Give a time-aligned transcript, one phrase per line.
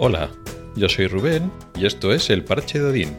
[0.00, 0.30] Hola,
[0.76, 3.16] yo soy Rubén y esto es El Parche de Odín,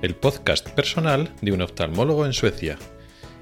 [0.00, 2.78] el podcast personal de un oftalmólogo en Suecia.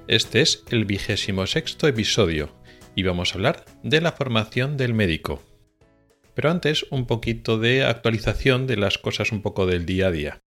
[0.09, 2.53] Este es el vigésimo sexto episodio
[2.97, 5.41] y vamos a hablar de la formación del médico.
[6.35, 10.43] Pero antes un poquito de actualización de las cosas un poco del día a día.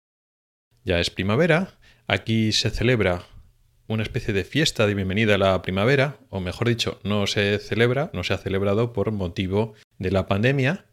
[0.82, 1.78] Ya es primavera,
[2.08, 3.22] aquí se celebra
[3.86, 8.10] una especie de fiesta de bienvenida a la primavera, o mejor dicho, no se celebra,
[8.12, 10.86] no se ha celebrado por motivo de la pandemia,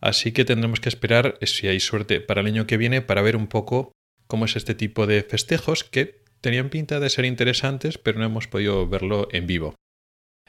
[0.00, 3.36] así que tendremos que esperar, si hay suerte, para el año que viene para ver
[3.36, 3.92] un poco
[4.26, 8.48] cómo es este tipo de festejos que tenían pinta de ser interesantes, pero no hemos
[8.48, 9.74] podido verlo en vivo.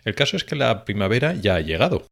[0.04, 2.08] El caso es que la primavera ya ha llegado.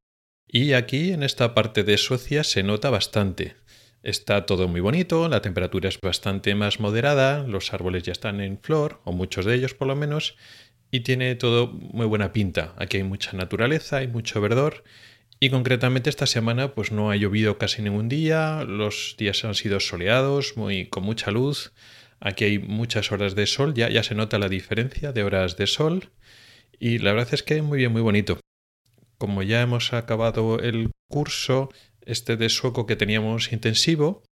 [0.48, 3.56] Y aquí en esta parte de Suecia se nota bastante.
[4.04, 8.60] Está todo muy bonito, la temperatura es bastante más moderada, los árboles ya están en
[8.60, 10.36] flor, o muchos de ellos por lo menos,
[10.92, 12.76] y tiene todo muy buena pinta.
[12.78, 14.84] Aquí hay mucha naturaleza, hay mucho verdor,
[15.46, 19.80] y concretamente esta semana pues no ha llovido casi ningún día, los días han sido
[19.80, 21.72] soleados, muy, con mucha luz,
[22.20, 25.68] aquí hay muchas horas de sol, ya, ya se nota la diferencia de horas de
[25.68, 26.10] sol,
[26.80, 28.40] y la verdad es que muy bien, muy bonito.
[29.20, 31.70] Como ya hemos acabado el curso,
[32.02, 34.24] este de sueco que teníamos intensivo,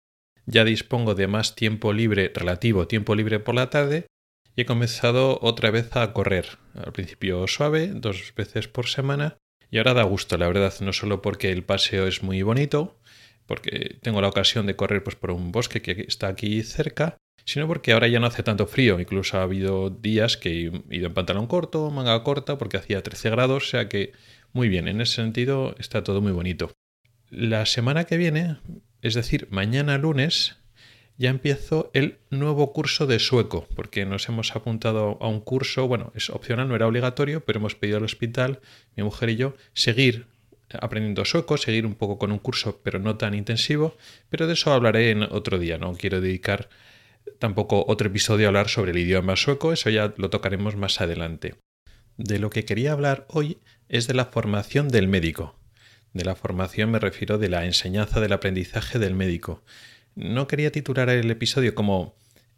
[0.48, 4.08] ya dispongo de más tiempo libre, relativo tiempo libre por la tarde,
[4.56, 6.58] y he comenzado otra vez a correr.
[6.74, 9.38] Al principio suave, dos veces por semana,
[9.74, 13.00] y ahora da gusto, la verdad, no solo porque el paseo es muy bonito,
[13.48, 17.66] porque tengo la ocasión de correr pues, por un bosque que está aquí cerca, sino
[17.66, 19.00] porque ahora ya no hace tanto frío.
[19.00, 23.32] Incluso ha habido días que he ido en pantalón corto, manga corta, porque hacía 13
[23.32, 24.12] grados, o sea que
[24.52, 26.70] muy bien, en ese sentido está todo muy bonito.
[27.32, 28.58] La semana que viene,
[29.02, 30.58] es decir, mañana lunes,
[31.18, 36.12] ya empiezo el nuevo curso de sueco, porque nos hemos apuntado a un curso, bueno,
[36.16, 38.60] es opcional, no era obligatorio, pero hemos pedido al hospital,
[38.96, 40.26] mi mujer y yo, seguir
[40.80, 43.96] aprendiendo sueco, seguir un poco con un curso, pero no tan intensivo,
[44.30, 46.70] pero de eso hablaré en otro día, no quiero dedicar
[47.40, 51.56] tampoco otro episodio a hablar sobre el idioma sueco, eso ya lo tocaremos más adelante.
[52.18, 53.58] De lo que quería hablar hoy
[53.90, 55.56] es de la formación del médico.
[56.14, 59.64] De la formación me refiero de la enseñanza del aprendizaje del médico.
[60.16, 62.16] No quería titular el episodio como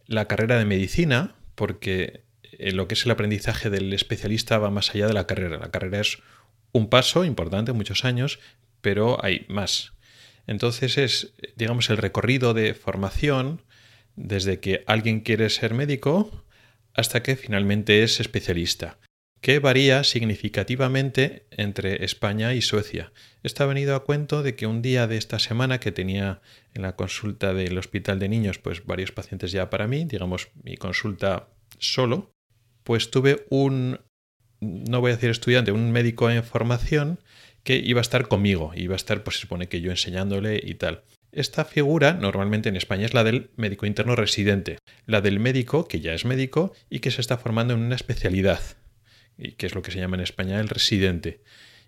[0.07, 4.93] la carrera de medicina, porque eh, lo que es el aprendizaje del especialista va más
[4.93, 5.57] allá de la carrera.
[5.57, 6.19] La carrera es
[6.71, 8.39] un paso importante, muchos años,
[8.81, 9.93] pero hay más.
[10.47, 13.61] Entonces es, digamos, el recorrido de formación
[14.15, 16.45] desde que alguien quiere ser médico
[16.93, 18.97] hasta que finalmente es especialista
[19.45, 23.11] que varía significativamente entre España y Suecia.
[23.43, 26.41] Esto ha venido a cuento de que un día de esta semana que tenía
[26.73, 30.77] en la consulta del hospital de niños pues varios pacientes ya para mí, digamos mi
[30.77, 32.31] consulta solo,
[32.83, 33.99] pues tuve un,
[34.61, 37.19] no voy a decir estudiante, un médico en formación
[37.63, 40.73] que iba a estar conmigo, iba a estar pues se supone que yo enseñándole y
[40.73, 41.03] tal.
[41.31, 45.99] Esta figura normalmente en España es la del médico interno residente, la del médico que
[45.99, 48.59] ya es médico y que se está formando en una especialidad
[49.37, 51.41] y que es lo que se llama en España el residente.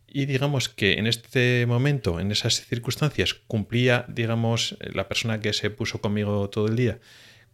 [0.07, 5.69] Y digamos que en este momento, en esas circunstancias, cumplía, digamos, la persona que se
[5.69, 6.99] puso conmigo todo el día,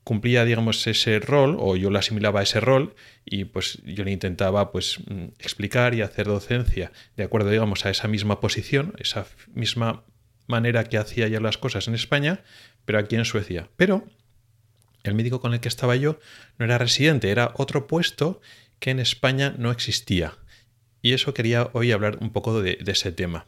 [0.03, 2.93] cumplía, digamos, ese rol, o yo lo asimilaba a ese rol,
[3.25, 7.89] y pues yo le intentaba, pues, mm, explicar y hacer docencia de acuerdo, digamos, a
[7.89, 10.03] esa misma posición, esa misma
[10.45, 12.41] manera que hacía ya las cosas en España,
[12.85, 13.69] pero aquí en Suecia.
[13.77, 14.05] Pero
[15.03, 16.19] el médico con el que estaba yo
[16.57, 18.41] no era residente, era otro puesto
[18.83, 20.33] que en España no existía.
[21.01, 23.47] Y eso quería hoy hablar un poco de, ese tema.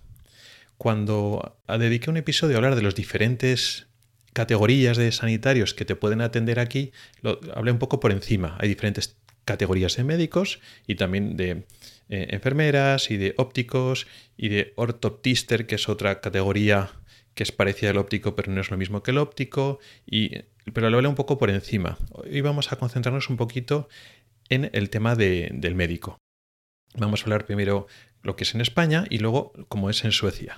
[0.78, 3.88] Cuando dediqué un episodio a hablar de las diferentes
[4.32, 8.56] categorías de sanitarios que te pueden atender aquí, lo hablé un poco por encima.
[8.62, 11.66] Hay diferentes categorías de médicos y también de
[12.08, 14.08] eh, enfermeras y de ópticos
[14.38, 16.92] y de ortoptister, que es otra categoría
[17.34, 20.30] que es parecida al óptico pero no es lo mismo que el óptico, y,
[20.74, 21.98] pero lo hablé un poco por encima.
[22.12, 23.90] Hoy vamos a concentrarnos un poquito
[24.50, 26.18] en el tema del médico.
[26.96, 27.88] Vamos a hablar primero
[28.22, 30.58] lo que es en España y luego cómo es en Suecia.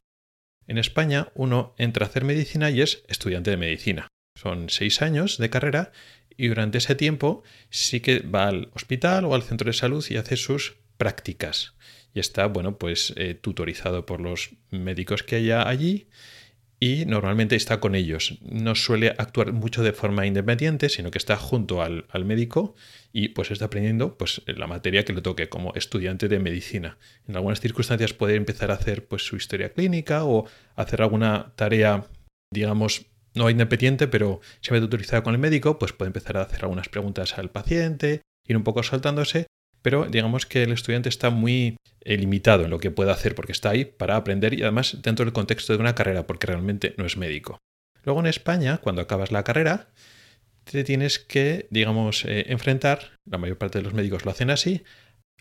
[0.68, 4.08] En España uno entra a hacer medicina y es estudiante de medicina.
[4.36, 5.92] Son seis años de carrera
[6.36, 10.18] y durante ese tiempo sí que va al hospital o al centro de salud y
[10.18, 11.76] hace sus prácticas.
[12.14, 16.10] Y está, bueno, pues eh, tutorizado por los médicos que haya allí
[16.80, 18.38] y normalmente está con ellos.
[18.42, 22.76] No suele actuar mucho de forma independiente, sino que está junto al, médico
[23.12, 26.98] y pues está aprendiendo pues, la materia que le toque como estudiante de medicina.
[27.28, 30.46] En algunas circunstancias puede empezar a hacer pues, su historia clínica o
[30.76, 32.06] hacer alguna tarea,
[32.52, 36.90] digamos, no independiente, pero siempre utilizada con el médico, pues puede empezar a hacer algunas
[36.90, 39.48] preguntas al paciente, ir un poco saltándose
[39.82, 43.52] pero digamos que el estudiante está muy eh, limitado en lo que puede hacer porque
[43.52, 47.06] está ahí para aprender y además dentro del contexto de una carrera porque realmente no
[47.06, 47.58] es médico.
[48.04, 49.90] Luego en España, cuando acabas la carrera,
[50.64, 54.84] te tienes que, digamos, eh, enfrentar, la mayor parte de los médicos lo hacen así,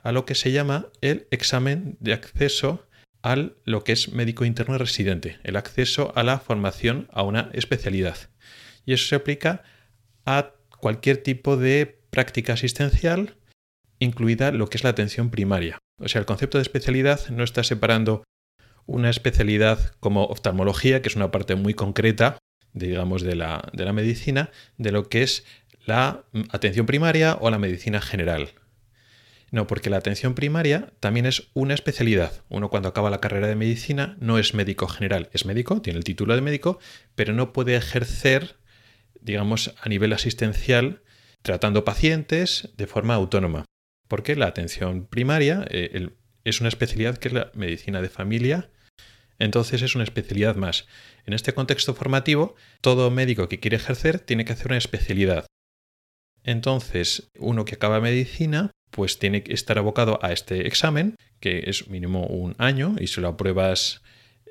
[0.03, 2.87] a lo que se llama el examen de acceso
[3.23, 8.17] a lo que es médico interno residente, el acceso a la formación a una especialidad.
[8.85, 9.65] Y eso se aplica
[10.25, 13.37] a cualquier tipo de práctica asistencial,
[13.99, 15.79] incluida lo que es la atención primaria.
[15.99, 18.25] O sea, el concepto de especialidad no está separando
[18.87, 22.39] una especialidad como oftalmología, que es una parte muy concreta,
[22.73, 25.45] digamos, de la, de la medicina, de lo que es
[25.85, 28.51] la atención primaria o la medicina general.
[29.51, 32.45] No, porque la atención primaria también es una especialidad.
[32.49, 36.05] Uno cuando acaba la carrera de medicina no es médico general, es médico, tiene el
[36.05, 36.79] título de médico,
[37.15, 38.57] pero no puede ejercer,
[39.21, 41.03] digamos, a nivel asistencial
[41.43, 43.65] tratando pacientes de forma autónoma.
[44.09, 46.11] Porque la atención primaria eh,
[46.45, 48.71] es una especialidad que es la medicina de familia,
[49.39, 50.87] entonces es una especialidad más.
[51.27, 55.47] En este contexto formativo, todo médico que quiere ejercer tiene que hacer una especialidad.
[56.45, 61.89] Entonces, uno que acaba medicina pues tiene que estar abocado a este examen, que es
[61.89, 64.03] mínimo un año, y si lo apruebas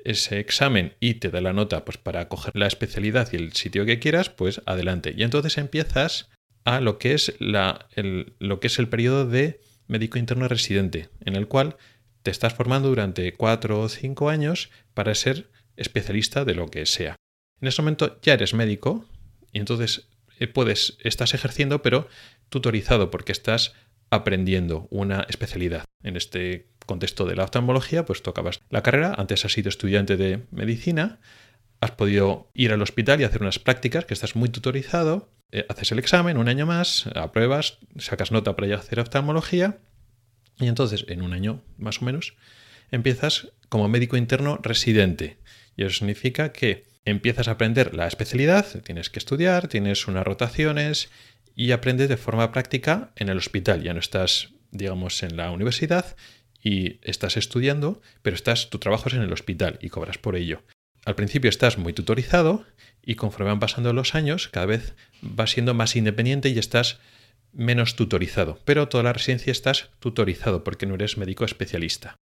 [0.04, 3.84] ese examen y te da la nota pues, para coger la especialidad y el sitio
[3.84, 5.14] que quieras, pues adelante.
[5.16, 6.30] Y entonces empiezas
[6.66, 11.36] a lo que es, el, lo que es el periodo de médico interno residente, en
[11.36, 11.76] el cual
[12.24, 17.14] te estás formando durante cuatro o cinco años para ser especialista de lo que sea.
[17.60, 19.06] En ese momento ya eres médico
[19.52, 20.08] y entonces
[20.40, 22.08] eh, puedes, estás ejerciendo, pero
[22.48, 23.74] tutorizado porque estás
[24.10, 25.84] aprendiendo una especialidad.
[26.02, 30.16] En este contexto de la oftalmología, pues tú acabas la carrera, antes has sido estudiante
[30.16, 31.20] de medicina,
[31.80, 35.92] has podido ir al hospital y hacer unas prácticas que estás muy tutorizado, eh, haces
[35.92, 39.78] el examen un año más, apruebas, sacas nota para ir a hacer oftalmología
[40.58, 42.34] y entonces en un año más o menos
[42.90, 45.38] empiezas como médico interno residente.
[45.76, 51.10] Y eso significa que empiezas a aprender la especialidad, tienes que estudiar, tienes unas rotaciones
[51.54, 53.82] y aprendes de forma práctica en el hospital.
[53.82, 56.16] Ya no estás, digamos, en la universidad
[56.62, 60.62] y estás estudiando, pero estás, tu trabajo es en el hospital y cobras por ello.
[61.06, 62.66] Al principio estás muy tutorizado
[63.00, 66.98] y conforme van pasando los años, cada vez vas siendo más independiente y estás
[67.52, 68.58] menos tutorizado.
[68.64, 72.16] Pero toda la residencia estás tutorizado porque no eres médico especialista.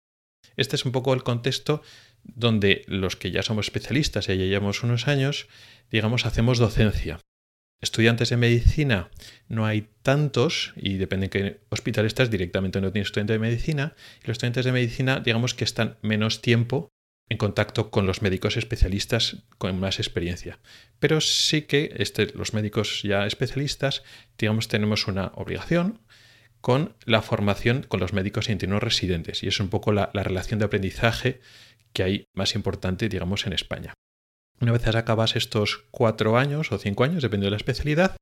[0.58, 1.80] Este es un poco el contexto
[2.22, 5.48] donde los que ya somos especialistas y ya llevamos unos años,
[5.90, 7.20] digamos, hacemos docencia.
[7.80, 9.10] Estudiantes de medicina
[9.48, 13.94] no hay tantos y depende en qué hospital estás, directamente no tienes estudiante de medicina.
[14.22, 16.90] Y los estudiantes de medicina, digamos que están menos tiempo
[17.28, 20.58] en contacto con los médicos especialistas con más experiencia.
[20.98, 24.02] Pero sí que este, los médicos ya especialistas,
[24.38, 26.00] digamos, tenemos una obligación
[26.60, 29.42] con la formación con los médicos internos residentes.
[29.42, 31.40] Y es un poco la, la relación de aprendizaje
[31.92, 33.94] que hay más importante, digamos, en España.
[34.60, 38.16] Una vez acabas estos cuatro años o cinco años, dependiendo de la especialidad,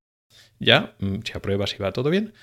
[0.58, 2.34] ya, mm, si apruebas y va todo bien,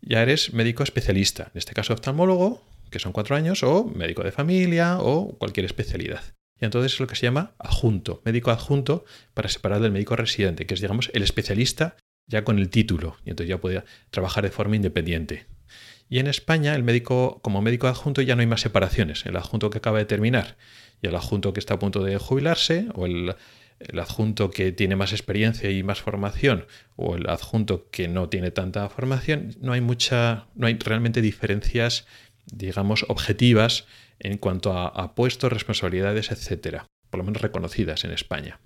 [0.00, 2.62] ya eres médico especialista, en este caso oftalmólogo,
[2.94, 6.22] que son cuatro años, o médico de familia o cualquier especialidad.
[6.60, 9.04] Y entonces es lo que se llama adjunto, médico adjunto
[9.34, 11.96] para separar del médico residente, que es, digamos, el especialista
[12.28, 15.46] ya con el título, y entonces ya puede trabajar de forma independiente.
[16.08, 19.26] Y en España, el médico, como médico adjunto, ya no hay más separaciones.
[19.26, 20.56] El adjunto que acaba de terminar
[21.02, 23.34] y el adjunto que está a punto de jubilarse, o el,
[23.98, 28.88] adjunto que tiene más experiencia y más formación, o el adjunto que no tiene tanta
[28.88, 32.06] formación, no hay mucha, no hay realmente diferencias,
[32.46, 33.86] digamos, objetivas
[34.18, 38.60] en cuanto a, a puestos, responsabilidades, etcétera, por lo menos reconocidas en España.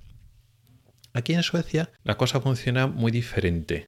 [1.13, 3.87] Aquí en Suecia la cosa funciona muy diferente.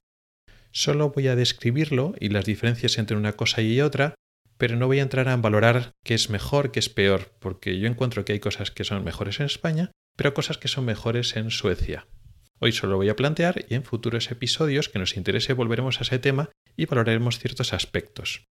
[0.71, 4.15] Solo voy a describirlo y las diferencias entre una cosa y otra,
[4.57, 7.87] pero no voy a entrar a valorar qué es mejor, qué es peor, porque yo
[7.87, 11.51] encuentro que hay cosas que son mejores en España, pero cosas que son mejores en
[11.51, 12.07] Suecia.
[12.59, 16.19] Hoy solo voy a plantear y en futuros episodios que nos interese volveremos a ese
[16.19, 18.45] tema y valoraremos ciertos aspectos.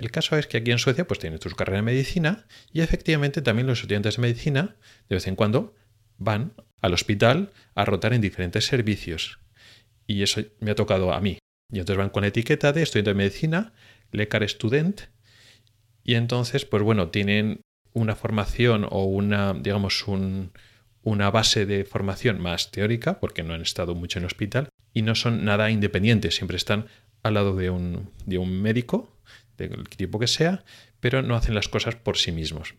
[0.00, 3.42] El caso es que aquí en Suecia pues tienes tu carrera de medicina y efectivamente
[3.42, 4.76] también los estudiantes de medicina
[5.10, 5.74] de vez en cuando
[6.16, 9.40] van al hospital a rotar en diferentes servicios.
[10.06, 11.38] Y eso me ha tocado a mí.
[11.70, 13.74] Y entonces van con etiqueta de estudiante de medicina,
[14.10, 15.02] Lecar Student,
[16.02, 17.60] y entonces, pues bueno, tienen
[17.92, 20.06] una formación o una, digamos,
[21.02, 25.02] una base de formación más teórica, porque no han estado mucho en el hospital, y
[25.02, 26.86] no son nada independientes, siempre están
[27.22, 29.19] al lado de un, de un médico,
[29.68, 30.64] del tipo que sea,
[31.00, 32.74] pero no hacen las cosas por sí mismos.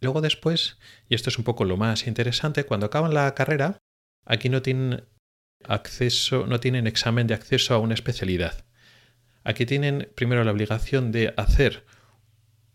[0.00, 0.78] Luego después,
[1.08, 3.78] y esto es un poco lo más interesante, cuando acaban la carrera,
[4.24, 5.04] aquí no tienen
[5.64, 8.64] acceso, no tienen examen de acceso a una especialidad.
[9.44, 11.84] Aquí tienen primero la obligación de hacer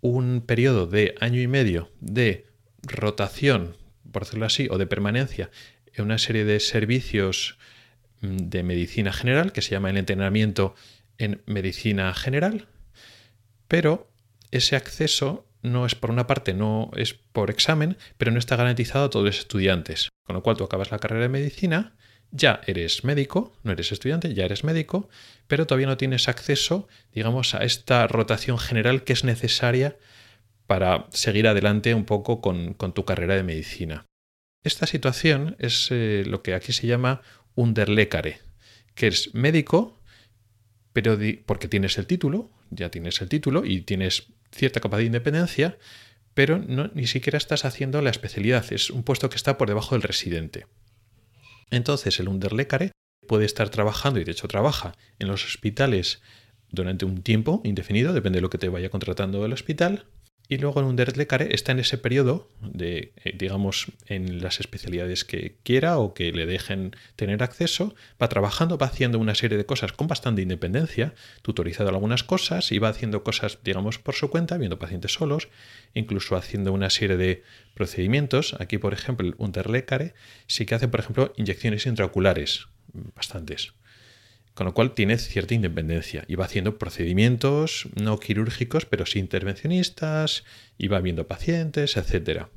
[0.02, 2.48] un periodo de año y medio de
[2.82, 3.78] rotación,
[4.12, 5.52] por decirlo así, o de permanencia
[5.94, 7.58] en una serie de servicios
[8.22, 10.76] mm, de medicina general que se llama el entrenamiento
[11.18, 12.68] en medicina general,
[13.72, 14.12] pero
[14.52, 19.06] ese acceso no es por una parte, no es por examen, pero no está garantizado
[19.06, 20.10] a todos los estudiantes.
[20.26, 21.96] Con lo cual tú acabas la carrera de medicina,
[22.32, 25.08] ya eres médico, no eres estudiante, ya eres médico,
[25.48, 29.98] pero todavía no tienes acceso, digamos, a esta rotación general que es necesaria
[30.68, 34.06] para seguir adelante un poco con, tu carrera de medicina.
[34.66, 37.22] Esta situación es eh, lo que aquí se llama
[37.56, 38.42] underlecare,
[38.96, 39.98] que es médico,
[40.92, 45.78] pero porque tienes el título, ya tienes el título y tienes cierta capacidad de independencia,
[46.34, 49.96] pero no, ni siquiera estás haciendo la especialidad, es un puesto que está por debajo
[49.96, 50.66] del residente.
[51.70, 52.92] Entonces el underlecare
[53.28, 56.22] puede estar trabajando, y de hecho trabaja, en los hospitales
[56.70, 60.08] durante un tiempo indefinido, depende de lo que te vaya contratando el hospital,
[60.52, 65.24] y luego en un Derlecare está en ese periodo de, eh, digamos, en las especialidades
[65.24, 69.66] que quiera o que le dejen tener acceso, va trabajando, va haciendo una serie de
[69.66, 74.58] cosas con bastante independencia, tutorizado algunas cosas y va haciendo cosas, digamos, por su cuenta,
[74.58, 75.48] viendo pacientes solos,
[75.94, 77.44] incluso haciendo una serie de
[77.74, 78.54] procedimientos.
[78.60, 80.16] Aquí, por ejemplo, el Unterlecare
[80.48, 82.68] sí que hace, por ejemplo, inyecciones intraoculares,
[83.16, 83.72] bastantes
[84.54, 90.44] con lo cual tiene cierta independencia y va haciendo procedimientos no quirúrgicos, pero sí intervencionistas,
[90.78, 92.48] y va viendo pacientes, etc.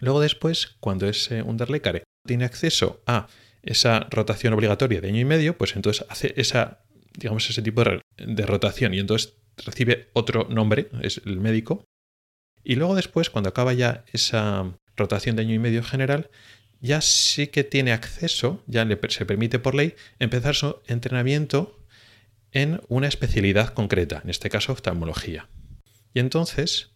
[0.00, 3.28] Luego después, cuando es un underlecare tiene acceso a
[3.62, 6.84] esa rotación obligatoria de año y medio, pues entonces hace esa,
[7.18, 9.34] digamos, ese tipo de rotación y entonces
[9.64, 11.84] recibe otro nombre, es el médico.
[12.62, 16.30] Y luego después, cuando acaba ya esa rotación de año y medio general,
[16.84, 21.82] ya sí que tiene acceso, ya se permite por ley, empezar su entrenamiento
[22.52, 25.48] en una especialidad concreta, en este caso oftalmología.
[26.12, 26.90] Y entonces,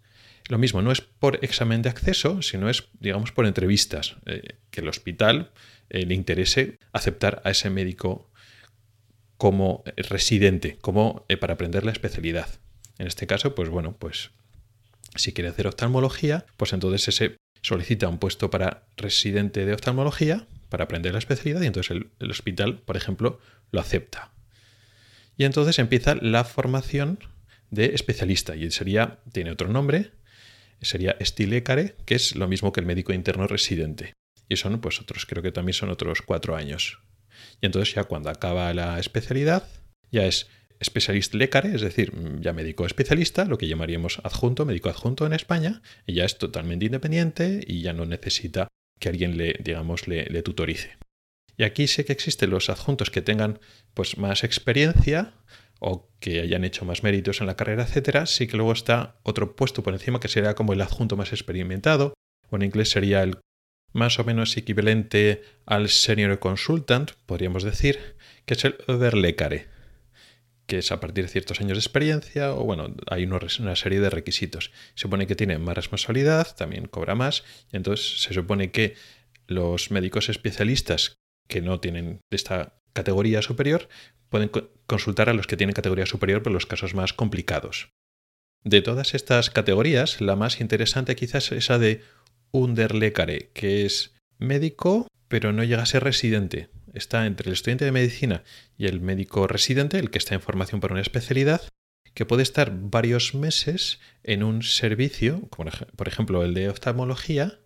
[0.48, 4.82] lo mismo, no es por examen de acceso, sino es, digamos, por entrevistas, eh, que
[4.82, 5.52] el hospital
[5.88, 8.30] eh, le interese aceptar a ese médico
[9.38, 12.60] como residente, como eh, para aprender la especialidad.
[12.98, 14.32] En este caso, pues bueno, pues
[15.14, 20.84] si quiere hacer oftalmología, pues entonces ese solicita un puesto para residente de oftalmología para
[20.84, 24.32] aprender la especialidad y entonces el, hospital, por ejemplo, lo acepta.
[25.36, 27.18] Y entonces empieza la formación
[27.70, 30.12] de especialista y sería, tiene otro nombre,
[30.80, 34.14] sería estilecare, que es lo mismo que el médico interno residente.
[34.48, 36.98] Y son pues otros, creo que también son otros cuatro años.
[37.60, 39.68] Y entonces ya cuando acaba la especialidad,
[40.10, 40.48] ya es
[40.80, 45.82] especialista lecare, es decir, ya médico especialista, lo que llamaríamos adjunto, médico adjunto en España,
[46.06, 48.68] y ya es totalmente independiente y ya no necesita
[49.00, 50.96] que alguien le, digamos, le, tutorice.
[51.56, 53.58] Y aquí sé que existen los adjuntos que tengan
[53.94, 55.34] pues, más experiencia
[55.80, 59.54] o que hayan hecho más méritos en la carrera, etcétera, sí que luego está otro
[59.54, 62.14] puesto por encima que sería como el adjunto más experimentado,
[62.50, 63.38] o en inglés sería el
[63.92, 69.77] más o menos equivalente al senior consultant, podríamos decir, que es el overlecare
[70.68, 74.10] que es a partir de ciertos años de experiencia, o bueno, hay una serie de
[74.10, 74.70] requisitos.
[74.94, 78.94] Se supone que tiene más responsabilidad, también cobra más, y entonces se supone que
[79.46, 81.16] los médicos especialistas
[81.48, 83.88] que no tienen esta categoría superior
[84.28, 84.50] pueden
[84.86, 87.88] consultar a los que tienen categoría superior por los casos más complicados.
[88.62, 92.02] De todas estas categorías, la más interesante quizás es esa de
[92.52, 97.92] Underlecare, que es médico pero no llega a ser residente está entre el estudiante de
[97.92, 98.44] medicina
[98.76, 101.62] y el médico residente, el que está en formación para una especialidad,
[102.14, 107.60] que puede estar varios meses en un servicio, como por ejemplo el de oftalmología,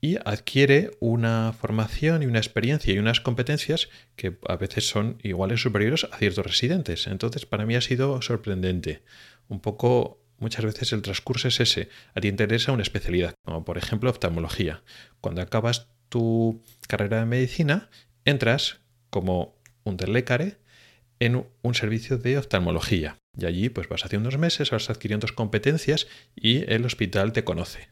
[0.00, 5.60] y adquiere una formación y una experiencia y unas competencias que a veces son iguales
[5.60, 7.06] o superiores a ciertos residentes.
[7.06, 9.02] Entonces, para mí ha sido sorprendente.
[9.48, 11.88] Un poco, muchas veces el transcurso es ese.
[12.14, 14.82] A ti te interesa una especialidad, como por ejemplo oftalmología.
[15.20, 17.90] Cuando acabas tu carrera de medicina,
[18.26, 20.58] entras como un terlecare
[21.18, 23.18] en un servicio de oftalmología.
[23.38, 27.88] Y allí pues vas haciendo unos meses, vas adquiriendo competencias y el hospital te conoce.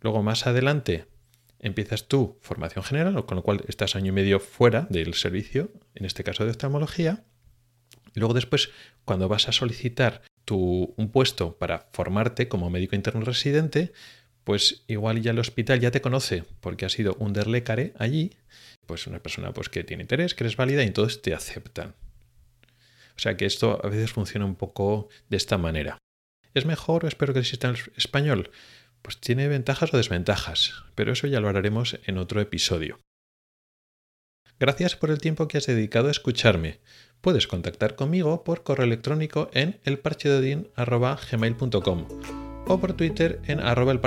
[0.00, 1.06] Luego más adelante
[1.58, 6.04] empiezas tu formación general, con lo cual estás año y medio fuera del servicio, en
[6.04, 7.24] este caso de oftalmología.
[8.14, 8.70] Y luego después,
[9.04, 13.92] cuando vas a solicitar tu, un puesto para formarte como médico interno residente,
[14.46, 18.36] pues igual ya el hospital ya te conoce porque has sido un derlecare allí,
[18.86, 21.96] pues una persona pues que tiene interés, que eres válida y entonces te aceptan.
[23.16, 25.98] O sea que esto a veces funciona un poco de esta manera.
[26.54, 28.52] ¿Es mejor espero que exista en español?
[29.02, 33.00] Pues tiene ventajas o desventajas, pero eso ya lo haremos en otro episodio.
[34.60, 36.78] Gracias por el tiempo que has dedicado a escucharme.
[37.20, 44.00] Puedes contactar conmigo por correo electrónico en elparchedodin.gmail.com o por Twitter en arroba el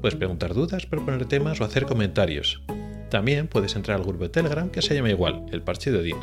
[0.00, 2.62] Puedes preguntar dudas, proponer temas o hacer comentarios.
[3.10, 5.62] También puedes entrar al grupo de Telegram que se llama igual, el
[6.00, 6.16] Odín.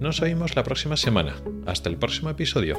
[0.00, 1.36] Nos oímos la próxima semana.
[1.64, 2.76] Hasta el próximo episodio.